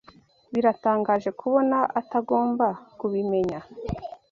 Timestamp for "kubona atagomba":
1.39-2.67